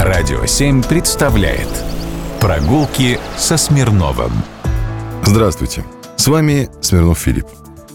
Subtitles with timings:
[0.00, 1.68] Радио 7 представляет
[2.40, 4.32] Прогулки со Смирновым
[5.24, 5.84] Здравствуйте,
[6.16, 7.46] с вами Смирнов Филипп.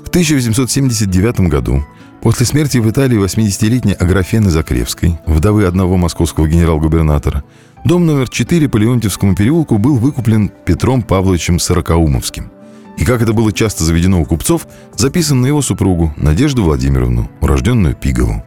[0.05, 1.85] В 1879 году,
[2.21, 7.43] после смерти в Италии 80-летней Аграфены Закревской, вдовы одного московского генерал-губернатора,
[7.83, 12.49] дом номер 4 по Леонтьевскому переулку был выкуплен Петром Павловичем Сорокаумовским.
[12.97, 17.93] И, как это было часто заведено у купцов, записан на его супругу Надежду Владимировну, урожденную
[17.93, 18.43] Пигову.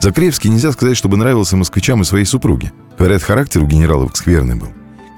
[0.00, 2.72] Закревский нельзя сказать, чтобы нравился москвичам и своей супруге.
[2.98, 4.68] Говорят, характер у генералов скверный был.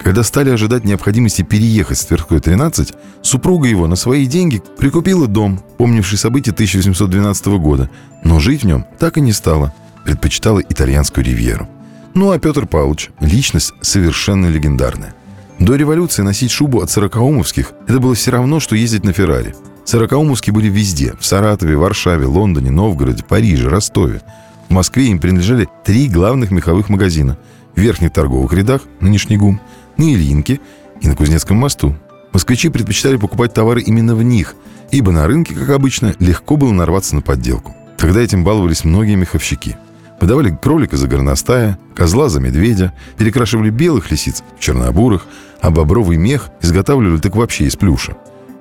[0.02, 2.92] Когда стали ожидать необходимости переехать с Тверской 13,
[3.22, 7.90] супруга его на свои деньги прикупила дом, помнивший события 1812 года,
[8.22, 9.74] но жить в нем так и не стала,
[10.04, 11.68] предпочитала итальянскую ривьеру.
[12.14, 15.12] Ну а Петр Павлович– личность совершенно легендарная.
[15.58, 19.54] До революции носить шубу от сорокаумовских– это было все равно, что ездить на Феррари.
[19.84, 24.22] Сорокаумовские были везде– в Саратове, Варшаве, Лондоне, Новгороде, Париже, Ростове.
[24.68, 27.36] В Москве им принадлежали три главных меховых магазина–
[27.76, 29.60] в верхних торговых рядах, нынешний ГУМ,
[29.96, 30.60] на Ильинке
[31.00, 31.94] и на Кузнецком мосту.
[32.32, 34.56] Москвичи предпочитали покупать товары именно в них,
[34.90, 37.74] ибо на рынке, как обычно, легко было нарваться на подделку.
[37.96, 39.76] Тогда этим баловались многие меховщики.
[40.20, 45.26] Выдавали кролика за горностая, козла за медведя, перекрашивали белых лисиц в чернобурых,
[45.60, 48.16] а бобровый мех изготавливали так вообще из плюша.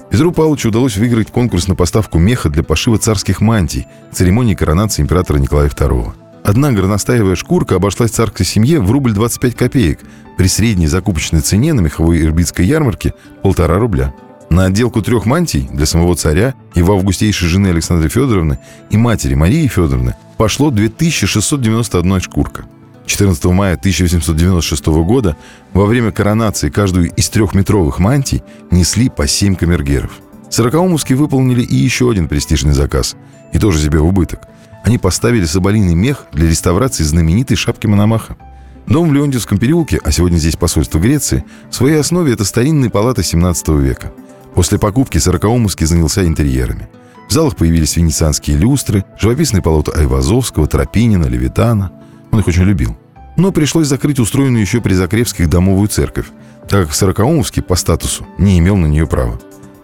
[0.09, 5.38] Петру Павловичу удалось выиграть конкурс на поставку меха для пошива царских мантий церемонии коронации императора
[5.38, 6.25] Николая II.
[6.45, 10.01] Одна горностаевая шкурка обошлась царской семье в рубль 25 копеек,
[10.38, 14.13] при средней закупочной цене на меховой ирбитской ярмарке– полтора рубля.
[14.51, 18.59] На отделку трех мантий для самого царя, его августейшей жены Александры Федоровны
[18.91, 22.66] и матери Марии Федоровны пошло 2691 шкурка.
[23.07, 25.35] 14 мая 1896 года
[25.73, 30.11] во время коронации каждую из трехметровых мантий несли по 7 камергеров.
[30.51, 33.16] Сорокаумовские выполнили и еще один престижный заказ,
[33.51, 34.41] и тоже себе в убыток–
[34.86, 38.38] они поставили соболиный мех для реставрации знаменитой шапки Мономаха.
[38.86, 43.23] Дом в Леонтьевском переулке, а сегодня здесь посольство Греции, в своей основе это старинная палата
[43.23, 44.13] 17 века.
[44.53, 46.88] После покупки Сорокаумовский занялся интерьерами.
[47.28, 51.91] В залах появились венецианские люстры, живописные полота Айвазовского, Тропинина, Левитана.
[52.31, 52.96] Он их очень любил.
[53.38, 56.28] Но пришлось закрыть устроенную еще при Закревских домовую церковь,
[56.69, 59.40] так как Сорокаумовский по статусу не имел на нее права.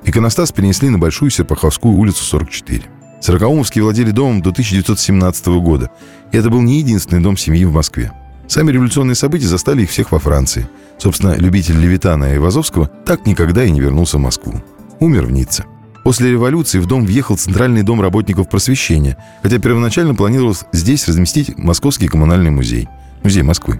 [0.05, 3.00] Иконостас перенесли на Большую Серпаховскую улицу 44.
[3.21, 5.91] Сорокаумовские владели домом до 1917 года,
[6.31, 8.11] и это был не единственный дом семьи в Москве.
[8.47, 10.67] Сами революционные события застали их всех во Франции.
[10.97, 14.55] Собственно, любитель Левитана и Вазовского так никогда и не вернулся в Москву.
[14.99, 15.65] Умер в Ницце.
[16.03, 22.07] После революции в дом въехал Центральный дом работников просвещения, хотя первоначально планировалось здесь разместить Московский
[22.07, 22.89] коммунальный музей,
[23.23, 23.79] музей Москвы.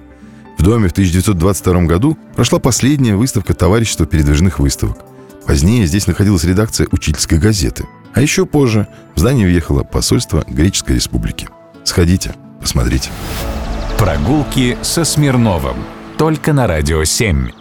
[0.60, 5.00] В доме в 1922 году прошла последняя выставка товарищества передвижных выставок.
[5.48, 11.48] Позднее здесь находилась редакция учительской газеты– а еще позже в здание въехало посольство Греческой Республики.
[11.84, 13.10] Сходите, посмотрите.
[13.98, 15.78] Прогулки со Смирновым.
[16.18, 17.61] Только на «Радио 7».